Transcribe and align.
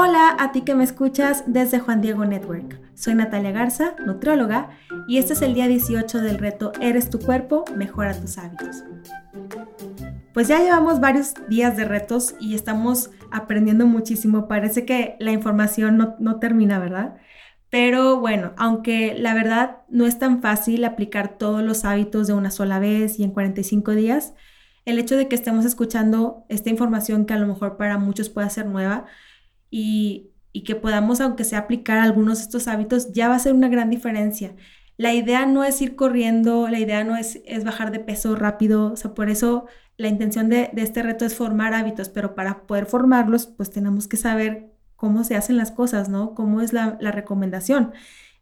Hola 0.00 0.36
a 0.38 0.52
ti 0.52 0.60
que 0.60 0.76
me 0.76 0.84
escuchas 0.84 1.42
desde 1.48 1.80
Juan 1.80 2.00
Diego 2.00 2.24
Network. 2.24 2.80
Soy 2.94 3.16
Natalia 3.16 3.50
Garza, 3.50 3.96
nutrióloga, 4.06 4.70
y 5.08 5.18
este 5.18 5.32
es 5.32 5.42
el 5.42 5.54
día 5.54 5.66
18 5.66 6.20
del 6.20 6.38
reto 6.38 6.70
Eres 6.80 7.10
tu 7.10 7.18
cuerpo, 7.18 7.64
mejora 7.74 8.14
tus 8.14 8.38
hábitos. 8.38 8.84
Pues 10.32 10.46
ya 10.46 10.60
llevamos 10.60 11.00
varios 11.00 11.34
días 11.48 11.76
de 11.76 11.84
retos 11.84 12.36
y 12.38 12.54
estamos 12.54 13.10
aprendiendo 13.32 13.86
muchísimo. 13.86 14.46
Parece 14.46 14.86
que 14.86 15.16
la 15.18 15.32
información 15.32 15.96
no, 15.96 16.14
no 16.20 16.38
termina, 16.38 16.78
¿verdad? 16.78 17.16
Pero 17.68 18.20
bueno, 18.20 18.52
aunque 18.56 19.16
la 19.18 19.34
verdad 19.34 19.78
no 19.88 20.06
es 20.06 20.16
tan 20.16 20.40
fácil 20.40 20.84
aplicar 20.84 21.38
todos 21.38 21.64
los 21.64 21.84
hábitos 21.84 22.28
de 22.28 22.34
una 22.34 22.52
sola 22.52 22.78
vez 22.78 23.18
y 23.18 23.24
en 23.24 23.32
45 23.32 23.96
días, 23.96 24.34
el 24.84 25.00
hecho 25.00 25.16
de 25.16 25.26
que 25.26 25.34
estemos 25.34 25.64
escuchando 25.64 26.44
esta 26.48 26.70
información 26.70 27.26
que 27.26 27.34
a 27.34 27.38
lo 27.38 27.48
mejor 27.48 27.76
para 27.76 27.98
muchos 27.98 28.28
pueda 28.28 28.48
ser 28.48 28.66
nueva, 28.66 29.06
y, 29.70 30.32
que 30.66 30.74
podamos, 30.74 31.20
aunque 31.20 31.44
sea 31.44 31.60
aplicar 31.60 31.98
algunos 31.98 32.38
de 32.38 32.44
estos 32.44 32.66
hábitos, 32.66 33.12
ya 33.12 33.28
va 33.28 33.36
a 33.36 33.38
ser 33.38 33.52
una 33.52 33.68
gran 33.68 33.90
diferencia. 33.90 34.56
La 34.96 35.14
idea 35.14 35.46
no 35.46 35.62
es 35.62 35.80
ir 35.80 35.94
corriendo, 35.94 36.66
la 36.68 36.80
idea 36.80 37.04
no 37.04 37.16
es, 37.16 37.40
es 37.46 37.62
bajar 37.62 37.92
de 37.92 38.00
peso 38.00 38.34
rápido, 38.34 38.92
o 38.92 38.96
sea, 38.96 39.14
por 39.14 39.30
eso 39.30 39.66
la 39.98 40.08
intención 40.08 40.48
de, 40.48 40.70
este 40.76 41.02
reto 41.02 41.26
es 41.26 41.34
formar 41.34 41.74
hábitos, 41.74 42.08
pero 42.08 42.34
para 42.34 42.66
poder 42.66 42.86
formarlos, 42.86 43.46
pues 43.46 43.70
tenemos 43.70 44.06
que 44.08 44.16
saber 44.16 44.72
cómo 44.96 45.24
se 45.24 45.36
hacen 45.36 45.56
las 45.56 45.72
cosas, 45.72 46.08
¿no? 46.08 46.34
Cómo 46.34 46.60
es 46.60 46.72
la, 46.72 46.96
recomendación. 47.00 47.92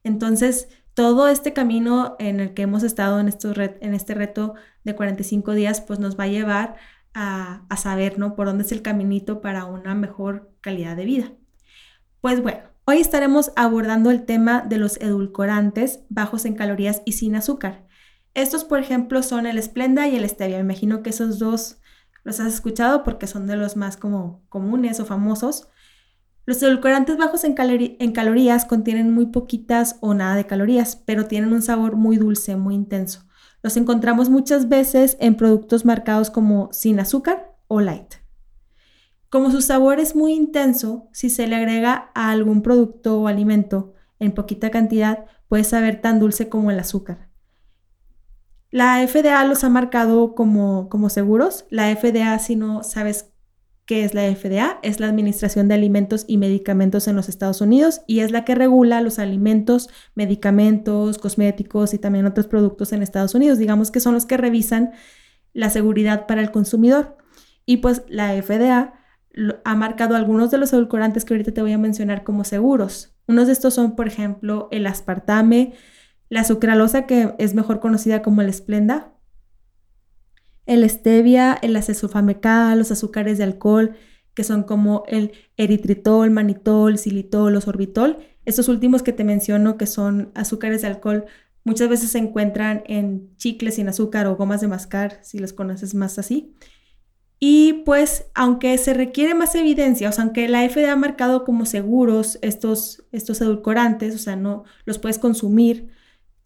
Entonces, 0.04 0.68
todo 0.94 1.28
este 1.28 1.54
camino 1.54 2.14
en 2.18 2.40
el 2.40 2.54
que 2.54 2.62
hemos 2.62 2.82
estado 2.82 3.20
en, 3.20 3.28
estos 3.28 3.56
en 3.58 3.94
este 3.94 4.14
reto 4.14 4.54
de 4.84 4.94
45 4.94 5.54
días, 5.54 5.80
pues 5.80 5.98
nos 5.98 6.18
va 6.18 6.24
a 6.24 6.28
llevar 6.28 6.76
a, 7.18 7.76
saber, 7.78 8.18
¿no? 8.18 8.36
Por 8.36 8.46
dónde 8.46 8.64
es 8.64 8.72
el 8.72 8.82
caminito 8.82 9.40
para 9.40 9.64
una 9.64 9.94
mejor 9.94 10.52
calidad 10.60 10.96
de 10.96 11.06
vida. 11.06 11.32
Pues 12.20 12.42
bueno, 12.42 12.60
hoy 12.84 12.98
estaremos 12.98 13.52
abordando 13.56 14.10
el 14.10 14.26
tema 14.26 14.60
de 14.60 14.76
los 14.76 14.98
edulcorantes 14.98 16.00
bajos 16.10 16.44
en 16.44 16.54
calorías 16.54 17.00
y 17.06 17.12
sin 17.12 17.34
azúcar. 17.34 17.86
Estos, 18.34 18.64
por 18.64 18.80
ejemplo, 18.80 19.22
son 19.22 19.46
el 19.46 19.62
Splenda 19.62 20.06
y 20.08 20.16
el 20.16 20.28
Stevia. 20.28 20.58
Me 20.58 20.64
imagino 20.64 21.02
que 21.02 21.08
esos 21.08 21.38
dos 21.38 21.80
los 22.22 22.38
has 22.38 22.52
escuchado 22.52 23.02
porque 23.02 23.26
son 23.26 23.46
de 23.46 23.56
los 23.56 23.76
más 23.76 23.96
como 23.96 24.42
comunes 24.50 25.00
o 25.00 25.06
famosos. 25.06 25.68
Los 26.44 26.62
edulcorantes 26.62 27.16
bajos 27.16 27.44
en, 27.44 27.54
en, 27.58 28.12
calorías 28.12 28.66
contienen 28.66 29.12
muy 29.12 29.26
poquitas 29.26 29.96
o 30.00 30.12
nada 30.12 30.36
de 30.36 30.46
calorías, 30.46 30.96
pero 30.96 31.26
tienen 31.26 31.54
un 31.54 31.62
sabor 31.62 31.96
muy 31.96 32.18
dulce, 32.18 32.56
muy 32.56 32.74
intenso. 32.74 33.25
Los 33.66 33.76
encontramos 33.76 34.30
muchas 34.30 34.68
veces 34.68 35.16
en 35.18 35.34
productos 35.34 35.84
marcados 35.84 36.30
como 36.30 36.68
sin 36.70 37.00
azúcar 37.00 37.56
o 37.66 37.80
light. 37.80 38.14
Como 39.28 39.50
su 39.50 39.60
sabor 39.60 39.98
es 39.98 40.14
muy 40.14 40.34
intenso, 40.34 41.08
si 41.12 41.30
se 41.30 41.48
le 41.48 41.56
agrega 41.56 42.12
a 42.14 42.30
algún 42.30 42.62
producto 42.62 43.20
o 43.20 43.26
alimento 43.26 43.92
en 44.20 44.30
poquita 44.30 44.70
cantidad, 44.70 45.24
puede 45.48 45.64
saber 45.64 46.00
tan 46.00 46.20
dulce 46.20 46.48
como 46.48 46.70
el 46.70 46.78
azúcar. 46.78 47.28
La 48.70 49.04
FDA 49.04 49.44
los 49.44 49.64
ha 49.64 49.68
marcado 49.68 50.36
como, 50.36 50.88
como 50.88 51.10
seguros. 51.10 51.66
La 51.68 51.92
FDA, 51.92 52.38
si 52.38 52.54
no 52.54 52.84
sabes 52.84 53.32
¿Qué 53.86 54.04
es 54.04 54.14
la 54.14 54.22
FDA? 54.22 54.80
Es 54.82 54.98
la 54.98 55.06
Administración 55.06 55.68
de 55.68 55.74
Alimentos 55.74 56.24
y 56.26 56.38
Medicamentos 56.38 57.06
en 57.06 57.14
los 57.14 57.28
Estados 57.28 57.60
Unidos 57.60 58.00
y 58.08 58.18
es 58.18 58.32
la 58.32 58.44
que 58.44 58.56
regula 58.56 59.00
los 59.00 59.20
alimentos, 59.20 59.88
medicamentos, 60.16 61.18
cosméticos 61.18 61.94
y 61.94 61.98
también 61.98 62.26
otros 62.26 62.48
productos 62.48 62.92
en 62.92 63.04
Estados 63.04 63.36
Unidos. 63.36 63.58
Digamos 63.58 63.92
que 63.92 64.00
son 64.00 64.14
los 64.14 64.26
que 64.26 64.36
revisan 64.36 64.90
la 65.52 65.70
seguridad 65.70 66.26
para 66.26 66.40
el 66.40 66.50
consumidor. 66.50 67.16
Y 67.64 67.76
pues 67.76 68.02
la 68.08 68.32
FDA 68.42 68.94
ha 69.64 69.76
marcado 69.76 70.16
algunos 70.16 70.50
de 70.50 70.58
los 70.58 70.72
edulcorantes 70.72 71.24
que 71.24 71.34
ahorita 71.34 71.52
te 71.52 71.62
voy 71.62 71.72
a 71.72 71.78
mencionar 71.78 72.24
como 72.24 72.42
seguros. 72.42 73.14
Unos 73.28 73.46
de 73.46 73.52
estos 73.52 73.74
son, 73.74 73.94
por 73.94 74.08
ejemplo, 74.08 74.66
el 74.72 74.86
aspartame, 74.88 75.74
la 76.28 76.42
sucralosa, 76.42 77.06
que 77.06 77.36
es 77.38 77.54
mejor 77.54 77.78
conocida 77.78 78.20
como 78.20 78.42
el 78.42 78.52
Splenda, 78.52 79.15
el 80.66 80.88
stevia, 80.88 81.56
el 81.62 81.74
acesulfamecal, 81.76 82.78
los 82.78 82.90
azúcares 82.90 83.38
de 83.38 83.44
alcohol, 83.44 83.96
que 84.34 84.44
son 84.44 84.64
como 84.64 85.04
el 85.08 85.32
eritritol, 85.56 86.30
manitol, 86.30 86.98
xilitol, 86.98 87.54
los 87.54 87.64
sorbitol. 87.64 88.18
Estos 88.44 88.68
últimos 88.68 89.02
que 89.02 89.12
te 89.12 89.24
menciono, 89.24 89.78
que 89.78 89.86
son 89.86 90.30
azúcares 90.34 90.82
de 90.82 90.88
alcohol, 90.88 91.24
muchas 91.64 91.88
veces 91.88 92.10
se 92.10 92.18
encuentran 92.18 92.82
en 92.86 93.34
chicles 93.36 93.76
sin 93.76 93.88
azúcar 93.88 94.26
o 94.26 94.36
gomas 94.36 94.60
de 94.60 94.68
mascar, 94.68 95.20
si 95.22 95.38
los 95.38 95.52
conoces 95.52 95.94
más 95.94 96.18
así. 96.18 96.54
Y 97.38 97.82
pues, 97.84 98.26
aunque 98.34 98.76
se 98.78 98.94
requiere 98.94 99.34
más 99.34 99.54
evidencia, 99.54 100.08
o 100.08 100.12
sea, 100.12 100.24
aunque 100.24 100.48
la 100.48 100.66
FDA 100.68 100.92
ha 100.92 100.96
marcado 100.96 101.44
como 101.44 101.66
seguros 101.66 102.38
estos, 102.40 103.04
estos 103.12 103.40
edulcorantes, 103.40 104.14
o 104.14 104.18
sea, 104.18 104.36
no 104.36 104.64
los 104.84 104.98
puedes 104.98 105.18
consumir, 105.18 105.90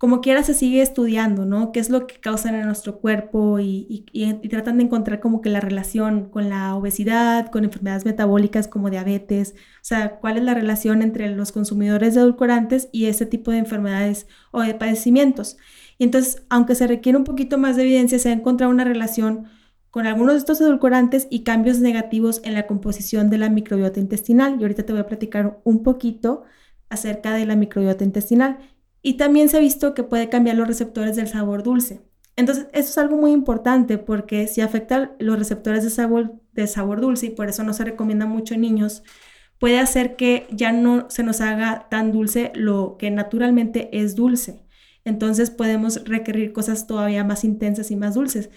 como 0.01 0.23
quiera 0.23 0.43
se 0.43 0.55
sigue 0.55 0.81
estudiando, 0.81 1.45
¿no? 1.45 1.73
¿Qué 1.73 1.79
es 1.79 1.91
lo 1.91 2.07
que 2.07 2.15
causan 2.21 2.55
en 2.55 2.65
nuestro 2.65 3.01
cuerpo 3.01 3.59
y, 3.61 4.07
tratan 4.49 4.79
de 4.79 4.85
encontrar 4.85 5.21
como 5.21 5.43
que 5.43 5.51
la 5.51 5.61
relación 5.61 6.31
con 6.31 6.49
la 6.49 6.75
obesidad, 6.75 7.51
con 7.51 7.65
enfermedades 7.65 8.07
metabólicas 8.07 8.67
como 8.67 8.89
diabetes, 8.89 9.55
o 9.55 9.83
sea, 9.83 10.17
cuál 10.17 10.39
es 10.39 10.45
la 10.45 10.55
relación 10.55 11.03
entre 11.03 11.29
los 11.37 11.53
consumidores 11.53 12.15
de 12.15 12.23
edulcorantes 12.23 12.89
y 12.93 13.07
ese 13.07 13.27
tipo 13.27 13.51
de 13.51 13.59
enfermedades 13.59 14.27
o 14.53 14.63
de 14.63 14.73
padecimientos. 14.73 15.59
Y 15.99 16.05
entonces, 16.05 16.45
aunque 16.49 16.75
se 16.77 16.87
requiere 16.87 17.19
un 17.19 17.25
poquito 17.25 17.59
más 17.59 17.77
de 17.77 17.83
evidencia, 17.83 18.19
se 18.19 18.31
ha 18.31 18.33
encontrado 18.33 18.73
una 18.73 18.85
relación 18.85 19.49
con 19.91 20.07
algunos 20.07 20.33
de 20.33 20.39
estos 20.39 20.63
edulcorantes 20.63 21.27
y 21.29 21.43
cambios 21.45 21.79
negativos 21.81 22.41
en 22.45 22.55
la 22.55 22.67
composición 22.67 23.29
de 23.29 23.37
la 23.37 23.51
microbiota 23.51 24.01
intestinal. 24.01 24.57
Y 24.59 24.63
ahorita 24.63 24.85
te 24.85 24.95
voy 24.95 25.03
a 25.03 25.07
platicar 25.07 25.61
un 25.65 25.83
poquito 25.83 26.45
acerca 26.89 27.35
de 27.35 27.45
la 27.45 27.55
microbiota 27.55 28.03
intestinal. 28.03 28.59
Y 29.03 29.15
también 29.15 29.49
se 29.49 29.57
ha 29.57 29.61
visto 29.61 29.95
que 29.95 30.03
puede 30.03 30.29
cambiar 30.29 30.57
los 30.57 30.69
receptores 30.69 31.17
del 31.17 31.29
sabor 31.29 31.63
dulce. 31.63 32.03
Entonces, 32.37 32.69
eso 32.73 32.91
es 32.91 32.99
algo 32.99 33.17
muy 33.17 33.33
importante 33.33 33.99
porque 33.99 34.47
si 34.47 34.61
afecta 34.61 35.13
los 35.19 35.39
receptores 35.39 35.85
de 35.85 35.91
sabor, 35.91 36.35
de 36.53 36.67
sabor 36.67 37.01
dulce 37.01 37.27
y 37.27 37.31
por 37.31 37.49
eso 37.49 37.63
no 37.65 37.75
se 37.75 37.85
recomienda 37.85 38.27
mucho 38.27 38.55
en 38.55 38.63
niños, 38.63 39.03
puede 39.59 39.79
hacer 39.79 40.17
que 40.17 40.47
ya 40.51 40.73
no 40.73 41.09
se 41.11 41.23
nos 41.23 41.41
haga 41.41 41.87
tan 41.91 42.13
dulce 42.13 42.51
lo 42.55 42.97
que 42.99 43.11
naturalmente 43.11 43.91
es 43.93 44.17
dulce. 44.17 44.65
Entonces 45.05 45.51
podemos 45.51 46.05
requerir 46.05 46.53
cosas 46.53 46.87
todavía 46.87 47.25
más 47.25 47.45
intensas 47.45 47.91
y 47.91 47.97
más 47.97 48.15
dulces. 48.15 48.51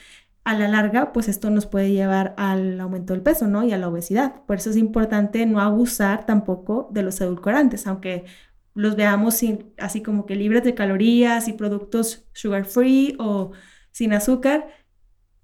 A 0.45 0.57
la 0.57 0.67
larga, 0.67 1.13
pues 1.13 1.29
esto 1.29 1.49
nos 1.49 1.65
puede 1.67 1.91
llevar 1.91 2.33
al 2.37 2.79
aumento 2.79 3.13
del 3.13 3.21
peso, 3.21 3.47
¿no? 3.47 3.63
Y 3.63 3.71
a 3.71 3.77
la 3.77 3.87
obesidad. 3.87 4.43
Por 4.45 4.57
eso 4.57 4.69
es 4.69 4.77
importante 4.77 5.45
no 5.45 5.61
abusar 5.61 6.25
tampoco 6.25 6.89
de 6.91 7.03
los 7.03 7.19
edulcorantes, 7.21 7.87
aunque 7.87 8.25
los 8.73 8.95
veamos 8.95 9.39
así 9.77 10.01
como 10.01 10.25
que 10.25 10.35
libres 10.35 10.63
de 10.63 10.73
calorías 10.75 11.47
y 11.47 11.53
productos 11.53 12.25
sugar 12.33 12.65
free 12.65 13.15
o 13.19 13.51
sin 13.91 14.13
azúcar 14.13 14.67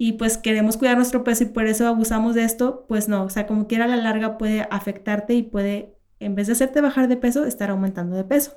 y 0.01 0.13
pues 0.13 0.37
queremos 0.37 0.77
cuidar 0.77 0.95
nuestro 0.95 1.25
peso 1.25 1.43
y 1.43 1.47
por 1.47 1.67
eso 1.67 1.85
abusamos 1.85 2.33
de 2.33 2.45
esto, 2.45 2.85
pues 2.87 3.09
no, 3.09 3.25
o 3.25 3.29
sea, 3.29 3.45
como 3.45 3.67
quiera 3.67 3.83
a 3.83 3.87
la 3.89 3.97
larga 3.97 4.37
puede 4.37 4.65
afectarte 4.71 5.33
y 5.33 5.43
puede, 5.43 5.97
en 6.19 6.35
vez 6.35 6.47
de 6.47 6.53
hacerte 6.53 6.79
bajar 6.79 7.09
de 7.09 7.17
peso, 7.17 7.45
estar 7.45 7.69
aumentando 7.69 8.15
de 8.15 8.23
peso. 8.23 8.55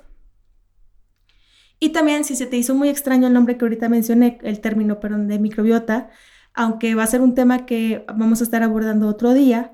Y 1.79 1.89
también 1.89 2.23
si 2.23 2.37
se 2.37 2.45
te 2.45 2.55
hizo 2.55 2.75
muy 2.75 2.87
extraño 2.87 3.27
el 3.27 3.33
nombre 3.33 3.57
que 3.57 3.65
ahorita 3.65 3.89
mencioné, 3.89 4.39
el 4.43 4.61
término, 4.61 5.01
perdón, 5.01 5.27
de 5.27 5.37
microbiota, 5.37 6.09
aunque 6.53 6.95
va 6.95 7.03
a 7.03 7.07
ser 7.07 7.19
un 7.21 7.35
tema 7.35 7.65
que 7.65 8.05
vamos 8.07 8.39
a 8.39 8.45
estar 8.45 8.63
abordando 8.63 9.09
otro 9.09 9.33
día, 9.33 9.73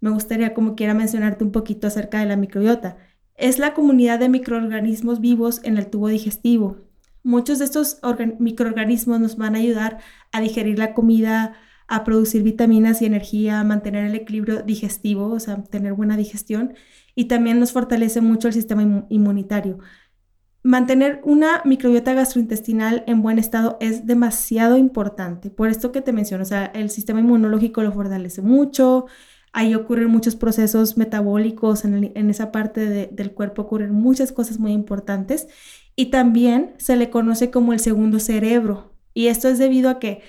me 0.00 0.10
gustaría 0.10 0.54
como 0.54 0.76
quiera 0.76 0.94
mencionarte 0.94 1.42
un 1.42 1.50
poquito 1.50 1.88
acerca 1.88 2.20
de 2.20 2.26
la 2.26 2.36
microbiota 2.36 2.98
es 3.40 3.58
la 3.58 3.74
comunidad 3.74 4.18
de 4.18 4.28
microorganismos 4.28 5.20
vivos 5.20 5.60
en 5.64 5.78
el 5.78 5.88
tubo 5.88 6.08
digestivo. 6.08 6.76
Muchos 7.22 7.58
de 7.58 7.64
estos 7.64 8.00
microorganismos 8.38 9.18
nos 9.20 9.36
van 9.36 9.54
a 9.54 9.58
ayudar 9.58 9.98
a 10.32 10.40
digerir 10.40 10.78
la 10.78 10.94
comida, 10.94 11.54
a 11.88 12.04
producir 12.04 12.42
vitaminas 12.42 13.02
y 13.02 13.06
energía, 13.06 13.60
a 13.60 13.64
mantener 13.64 14.04
el 14.04 14.14
equilibrio 14.14 14.62
digestivo, 14.62 15.26
o 15.32 15.40
sea, 15.40 15.64
tener 15.64 15.94
buena 15.94 16.16
digestión, 16.16 16.74
y 17.14 17.24
también 17.24 17.58
nos 17.58 17.72
fortalece 17.72 18.20
mucho 18.20 18.48
el 18.48 18.54
sistema 18.54 19.06
inmunitario. 19.08 19.78
Mantener 20.62 21.20
una 21.24 21.62
microbiota 21.64 22.12
gastrointestinal 22.14 23.02
en 23.06 23.22
buen 23.22 23.38
estado 23.38 23.76
es 23.80 24.06
demasiado 24.06 24.76
importante. 24.76 25.50
Por 25.50 25.68
esto 25.68 25.90
que 25.90 26.02
te 26.02 26.12
menciono, 26.12 26.42
o 26.42 26.46
sea, 26.46 26.66
el 26.66 26.90
sistema 26.90 27.20
inmunológico 27.20 27.82
lo 27.82 27.92
fortalece 27.92 28.42
mucho, 28.42 29.06
Ahí 29.52 29.74
ocurren 29.74 30.10
muchos 30.10 30.36
procesos 30.36 30.96
metabólicos, 30.96 31.84
en, 31.84 32.30
esa 32.30 32.52
parte 32.52 33.08
del 33.10 33.32
cuerpo 33.32 33.62
ocurren 33.62 33.92
muchas 33.92 34.30
cosas 34.32 34.58
muy 34.58 34.72
importantes 34.72 35.48
y 35.96 36.06
también 36.06 36.74
se 36.78 36.96
le 36.96 37.10
conoce 37.10 37.50
como 37.50 37.72
el 37.72 37.80
segundo 37.80 38.20
cerebro. 38.20 38.94
Y 39.12 39.26
esto 39.26 39.48
es 39.48 39.58
debido 39.58 39.90
a 39.90 39.98
que 39.98 40.22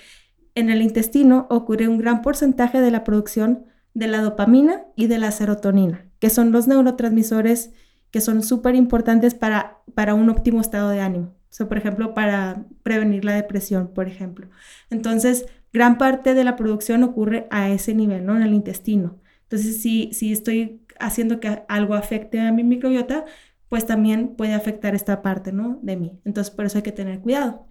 en 0.54 0.70
el 0.70 0.82
intestino 0.82 1.46
ocurre 1.50 1.88
un 1.88 1.98
gran 1.98 2.20
porcentaje 2.20 2.80
de 2.80 2.90
la 2.90 3.04
producción 3.04 3.66
de 3.94 4.08
la 4.08 4.22
dopamina 4.22 4.82
y 4.96 5.06
de 5.06 5.18
la 5.18 5.30
serotonina, 5.30 6.10
que 6.18 6.30
son 6.30 6.50
los 6.50 6.66
neurotransmisores 6.66 7.70
que 8.10 8.20
son 8.20 8.42
súper 8.42 8.74
importantes 8.74 9.34
para, 9.34 9.78
para 9.94 10.14
un 10.14 10.28
óptimo 10.28 10.60
estado 10.60 10.90
de 10.90 11.00
ánimo. 11.00 11.34
O 11.52 11.54
sea, 11.54 11.68
por 11.68 11.78
ejemplo, 11.78 12.14
para 12.14 12.64
prevenir 12.82 13.24
la 13.24 13.34
depresión, 13.34 13.88
por 13.88 14.06
ejemplo. 14.06 14.48
Entonces, 14.90 15.46
gran 15.72 15.98
parte 15.98 16.34
de 16.34 16.44
la 16.44 16.56
producción 16.56 17.02
ocurre 17.02 17.46
a 17.50 17.70
ese 17.70 17.94
nivel, 17.94 18.24
¿no? 18.24 18.36
En 18.36 18.42
el 18.42 18.54
intestino. 18.54 19.20
Entonces, 19.44 19.82
si, 19.82 20.32
estoy 20.32 20.82
haciendo 20.98 21.40
que 21.40 21.62
algo 21.68 21.94
afecte 21.94 22.40
a 22.40 22.52
mi 22.52 22.64
microbiota, 22.64 23.24
pues 23.68 23.86
también 23.86 24.34
puede 24.36 24.54
afectar 24.54 24.94
esta 24.94 25.22
parte, 25.22 25.52
¿no? 25.52 25.78
De 25.82 25.96
mí. 25.96 26.20
Entonces, 26.24 26.54
por 26.54 26.66
eso 26.66 26.78
hay 26.78 26.82
que 26.82 26.92
tener 26.92 27.20
cuidado. 27.20 27.68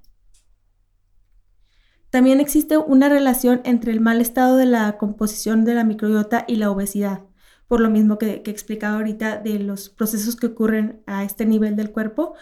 También 2.10 2.40
existe 2.40 2.78
una 2.78 3.08
relación 3.08 3.62
entre 3.64 3.92
el 3.92 4.02
mal 4.02 4.20
estado 4.20 4.58
de 4.58 4.66
la 4.66 4.98
composición 4.98 5.64
de 5.64 5.76
la 5.76 5.84
microbiota 5.84 6.44
y 6.48 6.58
la 6.58 6.70
obesidad, 6.70 7.24
por 7.68 7.80
lo 7.80 7.90
mismo 7.90 8.18
que, 8.18 8.42
que 8.42 8.52
he 8.52 8.54
explicado 8.54 8.98
ahorita 8.98 9.38
de 9.38 9.60
los 9.60 9.90
procesos 9.90 10.36
que 10.36 10.48
ocurren 10.48 11.02
a 11.06 11.24
este 11.24 11.46
nivel 11.46 11.78
del 11.78 11.92
cuerpo 11.92 12.36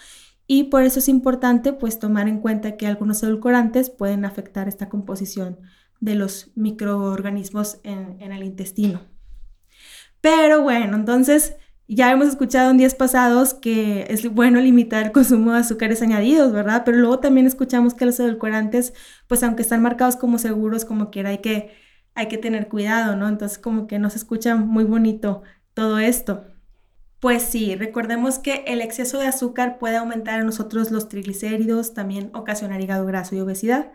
y 0.52 0.64
por 0.64 0.82
eso 0.82 0.98
es 0.98 1.08
importante 1.10 1.74
pues 1.74 2.00
tomar 2.00 2.28
en 2.28 2.40
cuenta 2.40 2.76
que 2.76 2.88
algunos 2.88 3.22
edulcorantes 3.22 3.92
pueden 3.92 4.26
afectar 4.26 4.68
esta 4.68 4.90
composición 4.90 5.60
de 6.00 6.16
los 6.16 6.50
microorganismos 6.56 7.80
en, 7.84 8.20
el 8.20 8.44
intestino. 8.44 9.02
Pero 10.22 10.64
bueno, 10.64 10.96
entonces 10.96 11.54
ya 11.88 12.12
hemos 12.12 12.30
escuchado 12.30 12.72
en 12.72 12.80
días 12.80 12.96
pasados 12.96 13.54
que 13.54 14.08
es 14.10 14.28
bueno 14.34 14.60
limitar 14.60 15.06
el 15.06 15.12
consumo 15.12 15.52
de 15.52 15.60
azúcares 15.60 16.02
añadidos, 16.02 16.52
¿verdad? 16.52 16.82
Pero 16.84 16.98
luego 16.98 17.20
también 17.20 17.46
escuchamos 17.46 17.94
que 17.94 18.08
los 18.08 18.20
edulcorantes, 18.20 18.96
pues 19.28 19.44
aunque 19.44 19.62
están 19.62 19.84
marcados 19.84 20.16
como 20.16 20.40
seguros, 20.40 20.84
como 20.84 21.12
quiera, 21.12 21.30
hay 21.30 21.42
que, 21.42 21.76
hay 22.16 22.28
que 22.28 22.40
tener 22.40 22.70
cuidado, 22.70 23.16
¿no? 23.16 23.28
Entonces 23.28 23.60
como 23.60 23.86
que 23.86 24.00
no 24.00 24.10
se 24.10 24.18
escucha 24.18 24.56
muy 24.56 24.84
bonito 24.84 25.44
todo 25.76 26.00
esto. 26.00 26.44
Pues 27.20 27.44
sí, 27.44 27.76
recordemos 27.76 28.40
que 28.40 28.64
el 28.68 28.82
exceso 28.82 29.20
de 29.20 29.28
azúcar 29.28 29.78
puede 29.78 29.98
aumentar 29.98 30.40
en 30.40 30.46
nosotros 30.46 30.90
los 30.90 31.10
triglicéridos, 31.10 31.94
también 31.94 32.32
ocasionar 32.34 32.80
hígado 32.82 33.06
graso 33.06 33.36
y 33.36 33.42
obesidad. 33.42 33.92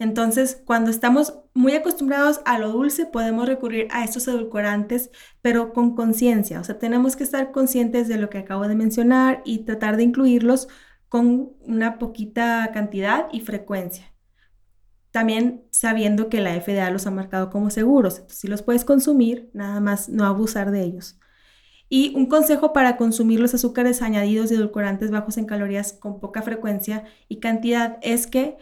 Entonces, 0.00 0.62
cuando 0.64 0.90
estamos 0.90 1.34
muy 1.52 1.74
acostumbrados 1.74 2.40
a 2.46 2.58
lo 2.58 2.72
dulce, 2.72 3.06
podemos 3.06 3.46
recurrir 3.46 3.88
a 3.90 4.02
estos 4.04 4.26
edulcorantes, 4.28 5.10
pero 5.42 5.74
con 5.74 5.94
conciencia. 5.94 6.58
O 6.60 6.64
sea, 6.64 6.78
tenemos 6.78 7.16
que 7.16 7.24
estar 7.24 7.52
conscientes 7.52 8.08
de 8.08 8.16
lo 8.16 8.30
que 8.30 8.38
acabo 8.38 8.66
de 8.66 8.76
mencionar 8.76 9.42
y 9.44 9.64
tratar 9.66 9.98
de 9.98 10.04
incluirlos 10.04 10.68
con 11.08 11.52
una 11.66 11.98
poquita 11.98 12.70
cantidad 12.72 13.26
y 13.32 13.40
frecuencia. 13.40 14.14
También 15.10 15.64
sabiendo 15.70 16.30
que 16.30 16.40
la 16.40 16.58
FDA 16.58 16.90
los 16.90 17.06
ha 17.06 17.10
marcado 17.10 17.50
como 17.50 17.68
seguros. 17.70 18.22
Si 18.28 18.48
los 18.48 18.62
puedes 18.62 18.84
consumir, 18.86 19.50
nada 19.52 19.80
más 19.80 20.08
no 20.08 20.24
abusar 20.24 20.70
de 20.70 20.82
ellos. 20.82 21.19
Y 21.92 22.14
un 22.14 22.26
consejo 22.26 22.72
para 22.72 22.96
consumir 22.96 23.40
los 23.40 23.52
azúcares 23.52 24.00
añadidos 24.00 24.50
y 24.50 24.54
edulcorantes 24.54 25.10
bajos 25.10 25.36
en 25.38 25.44
calorías 25.44 25.92
con 25.92 26.20
poca 26.20 26.40
frecuencia 26.40 27.04
y 27.28 27.40
cantidad 27.40 27.98
es 28.00 28.28
que 28.28 28.56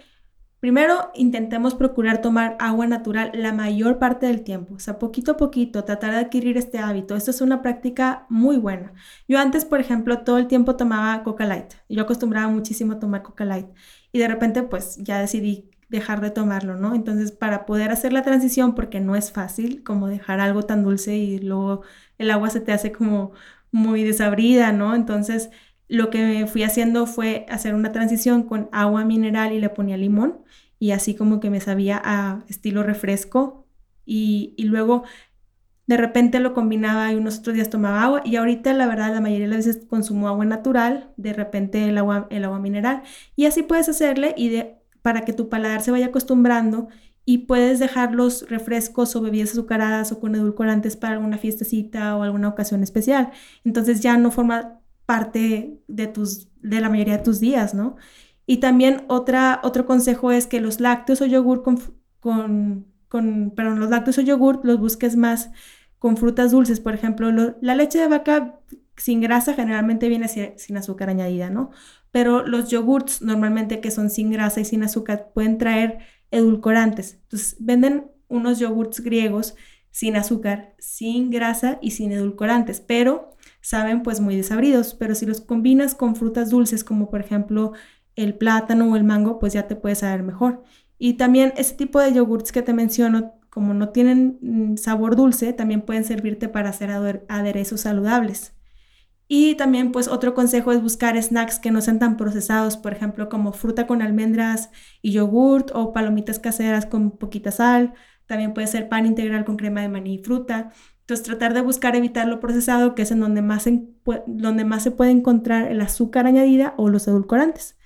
primero 0.60 1.10
intentemos 1.14 1.74
procurar 1.74 2.22
tomar 2.22 2.56
agua 2.58 2.86
natural 2.86 3.30
la 3.34 3.52
mayor 3.52 3.98
parte 3.98 4.26
del 4.26 4.42
tiempo, 4.42 4.74
o 4.74 4.78
sea, 4.78 4.98
poquito 4.98 5.32
a 5.32 5.36
poquito, 5.36 5.84
tratar 5.84 6.12
de 6.12 6.20
adquirir 6.20 6.56
este 6.56 6.78
hábito. 6.78 7.16
Esto 7.16 7.30
es 7.30 7.42
una 7.42 7.60
práctica 7.62 8.26
muy 8.30 8.56
buena. 8.56 8.94
Yo 9.28 9.38
antes, 9.38 9.66
por 9.66 9.80
ejemplo, 9.80 10.22
todo 10.24 10.38
el 10.38 10.48
tiempo 10.48 10.76
tomaba 10.76 11.22
Coca 11.22 11.44
Light. 11.46 11.74
Yo 11.88 12.02
acostumbraba 12.02 12.48
muchísimo 12.48 12.94
a 12.94 12.98
tomar 12.98 13.22
Coca 13.22 13.44
Light 13.44 13.68
y 14.10 14.18
de 14.18 14.28
repente 14.28 14.62
pues 14.62 14.96
ya 14.98 15.20
decidí 15.20 15.70
dejar 15.88 16.20
de 16.20 16.30
tomarlo, 16.30 16.76
¿no? 16.76 16.94
Entonces, 16.94 17.32
para 17.32 17.66
poder 17.66 17.90
hacer 17.90 18.12
la 18.12 18.22
transición, 18.22 18.74
porque 18.74 19.00
no 19.00 19.16
es 19.16 19.32
fácil 19.32 19.82
como 19.82 20.08
dejar 20.08 20.40
algo 20.40 20.62
tan 20.62 20.84
dulce 20.84 21.16
y 21.16 21.38
luego 21.38 21.82
el 22.18 22.30
agua 22.30 22.50
se 22.50 22.60
te 22.60 22.72
hace 22.72 22.92
como 22.92 23.32
muy 23.72 24.04
desabrida, 24.04 24.72
¿no? 24.72 24.94
Entonces, 24.94 25.50
lo 25.88 26.10
que 26.10 26.46
fui 26.46 26.62
haciendo 26.62 27.06
fue 27.06 27.46
hacer 27.48 27.74
una 27.74 27.92
transición 27.92 28.42
con 28.42 28.68
agua 28.72 29.04
mineral 29.04 29.52
y 29.52 29.60
le 29.60 29.70
ponía 29.70 29.96
limón 29.96 30.40
y 30.78 30.92
así 30.92 31.14
como 31.14 31.40
que 31.40 31.50
me 31.50 31.60
sabía 31.60 32.00
a 32.04 32.44
estilo 32.48 32.82
refresco 32.82 33.66
y, 34.04 34.54
luego 34.58 35.04
de 35.86 35.96
repente 35.96 36.40
lo 36.40 36.52
combinaba 36.52 37.10
y 37.12 37.16
unos 37.16 37.38
otros 37.38 37.54
días 37.54 37.70
tomaba 37.70 38.02
agua 38.02 38.22
y 38.24 38.36
ahorita 38.36 38.74
la 38.74 38.86
verdad 38.86 39.12
la 39.14 39.22
mayoría 39.22 39.48
de 39.48 39.56
las 39.56 39.66
veces 39.66 39.86
consumo 39.86 40.28
agua 40.28 40.44
natural, 40.44 41.12
de 41.16 41.32
repente 41.32 41.88
el 41.88 41.96
agua, 41.96 42.26
el 42.30 42.44
agua 42.44 42.58
mineral 42.58 43.02
y 43.36 43.46
así 43.46 43.62
puedes 43.62 43.88
hacerle 43.88 44.34
y 44.36 44.50
de, 44.50 44.77
para 45.08 45.22
que 45.22 45.32
tu 45.32 45.48
paladar 45.48 45.80
se 45.80 45.90
vaya 45.90 46.08
acostumbrando 46.08 46.88
y 47.24 47.38
puedes 47.46 47.78
dejar 47.78 48.14
los 48.14 48.46
refrescos 48.50 49.16
o 49.16 49.22
bebidas 49.22 49.52
azucaradas 49.52 50.12
o 50.12 50.20
con 50.20 50.34
edulcorantes 50.34 50.98
para 50.98 51.14
alguna 51.14 51.38
fiestecita 51.38 52.14
o 52.14 52.24
alguna 52.24 52.48
ocasión 52.48 52.82
especial. 52.82 53.30
Entonces 53.64 54.00
ya 54.00 54.18
no 54.18 54.30
forma 54.30 54.80
parte 55.06 55.80
de, 55.88 56.08
tus, 56.08 56.48
de 56.60 56.82
la 56.82 56.90
mayoría 56.90 57.16
de 57.16 57.24
tus 57.24 57.40
días, 57.40 57.72
¿no? 57.72 57.96
Y 58.44 58.58
también 58.58 59.06
otra, 59.08 59.62
otro 59.64 59.86
consejo 59.86 60.30
es 60.30 60.46
que 60.46 60.60
los 60.60 60.78
lácteos 60.78 61.22
o 61.22 61.24
yogur 61.24 61.62
con, 61.62 61.80
con, 63.08 63.54
los 63.56 63.88
lácteos 63.88 64.18
o 64.18 64.20
yogur 64.20 64.60
los 64.62 64.78
busques 64.78 65.16
más 65.16 65.52
con 65.98 66.16
frutas 66.16 66.52
dulces. 66.52 66.80
Por 66.80 66.94
ejemplo, 66.94 67.30
la 67.60 67.74
leche 67.74 67.98
de 67.98 68.08
vaca 68.08 68.60
sin 68.96 69.20
grasa 69.20 69.54
generalmente 69.54 70.08
viene 70.08 70.28
sin 70.28 70.76
azúcar 70.76 71.10
añadida, 71.10 71.50
¿no? 71.50 71.70
Pero 72.10 72.46
los 72.46 72.68
yogurts 72.70 73.22
normalmente 73.22 73.80
que 73.80 73.90
son 73.90 74.10
sin 74.10 74.30
grasa 74.30 74.60
y 74.60 74.64
sin 74.64 74.82
azúcar 74.82 75.30
pueden 75.34 75.58
traer 75.58 75.98
edulcorantes. 76.30 77.18
Entonces, 77.22 77.56
venden 77.60 78.10
unos 78.28 78.58
yogurts 78.58 79.00
griegos 79.00 79.54
sin 79.90 80.16
azúcar, 80.16 80.74
sin 80.78 81.30
grasa 81.30 81.78
y 81.80 81.92
sin 81.92 82.12
edulcorantes, 82.12 82.80
pero 82.80 83.36
saben 83.60 84.02
pues 84.02 84.20
muy 84.20 84.36
desabridos, 84.36 84.94
pero 84.94 85.14
si 85.14 85.26
los 85.26 85.40
combinas 85.40 85.94
con 85.94 86.14
frutas 86.14 86.50
dulces 86.50 86.84
como 86.84 87.10
por 87.10 87.20
ejemplo 87.20 87.72
el 88.14 88.36
plátano 88.36 88.90
o 88.90 88.96
el 88.96 89.04
mango, 89.04 89.38
pues 89.38 89.52
ya 89.52 89.66
te 89.66 89.76
puede 89.76 89.94
saber 89.94 90.22
mejor. 90.22 90.62
Y 90.98 91.14
también 91.14 91.52
ese 91.56 91.74
tipo 91.74 92.00
de 92.00 92.12
yogurts 92.12 92.52
que 92.52 92.62
te 92.62 92.74
menciono, 92.74 93.37
como 93.50 93.74
no 93.74 93.90
tienen 93.90 94.38
mm, 94.40 94.76
sabor 94.76 95.16
dulce, 95.16 95.52
también 95.52 95.82
pueden 95.82 96.04
servirte 96.04 96.48
para 96.48 96.70
hacer 96.70 97.24
aderezos 97.28 97.82
saludables. 97.82 98.54
Y 99.28 99.56
también 99.56 99.92
pues 99.92 100.08
otro 100.08 100.34
consejo 100.34 100.72
es 100.72 100.82
buscar 100.82 101.22
snacks 101.22 101.58
que 101.58 101.70
no 101.70 101.82
sean 101.82 101.98
tan 101.98 102.16
procesados, 102.16 102.78
por 102.78 102.92
ejemplo 102.94 103.28
como 103.28 103.52
fruta 103.52 103.86
con 103.86 104.00
almendras 104.00 104.70
y 105.02 105.12
yogurt 105.12 105.70
o 105.74 105.92
palomitas 105.92 106.38
caseras 106.38 106.86
con 106.86 107.10
poquita 107.10 107.50
sal. 107.52 107.92
También 108.26 108.54
puede 108.54 108.66
ser 108.66 108.88
pan 108.88 109.06
integral 109.06 109.44
con 109.44 109.56
crema 109.56 109.82
de 109.82 109.88
maní 109.88 110.14
y 110.14 110.18
fruta. 110.18 110.72
Entonces 111.00 111.24
tratar 111.26 111.54
de 111.54 111.62
buscar 111.62 111.96
evitar 111.96 112.26
lo 112.28 112.40
procesado, 112.40 112.94
que 112.94 113.02
es 113.02 113.10
en 113.10 113.20
donde 113.20 113.42
más, 113.42 113.66
donde 114.26 114.64
más 114.64 114.82
se 114.82 114.90
puede 114.90 115.10
encontrar 115.10 115.70
el 115.70 115.80
azúcar 115.80 116.26
añadida 116.26 116.74
o 116.76 116.88
los 116.88 117.08
edulcorantes. 117.08 117.77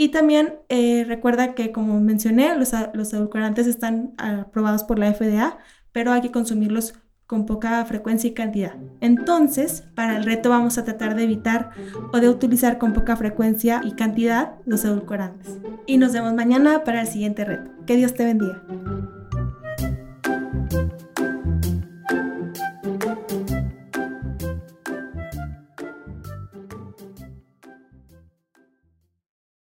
Y 0.00 0.08
también 0.08 0.54
eh, 0.70 1.04
recuerda 1.06 1.54
que, 1.54 1.72
como 1.72 2.00
mencioné, 2.00 2.56
los, 2.56 2.72
los 2.94 3.12
edulcorantes 3.12 3.66
están 3.66 4.14
aprobados 4.16 4.82
por 4.82 4.98
la 4.98 5.12
FDA, 5.12 5.58
pero 5.92 6.10
hay 6.10 6.22
que 6.22 6.30
consumirlos 6.30 6.94
con 7.26 7.44
poca 7.44 7.84
frecuencia 7.84 8.30
y 8.30 8.32
cantidad. 8.32 8.76
Entonces, 9.02 9.84
para 9.94 10.16
el 10.16 10.24
reto 10.24 10.48
vamos 10.48 10.78
a 10.78 10.84
tratar 10.84 11.16
de 11.16 11.24
evitar 11.24 11.72
o 12.14 12.18
de 12.18 12.30
utilizar 12.30 12.78
con 12.78 12.94
poca 12.94 13.14
frecuencia 13.14 13.82
y 13.84 13.92
cantidad 13.92 14.54
los 14.64 14.86
edulcorantes. 14.86 15.58
Y 15.84 15.98
nos 15.98 16.14
vemos 16.14 16.32
mañana 16.32 16.82
para 16.82 17.02
el 17.02 17.06
siguiente 17.06 17.44
reto. 17.44 17.70
Que 17.84 17.96
Dios 17.96 18.14
te 18.14 18.24
bendiga. 18.24 18.62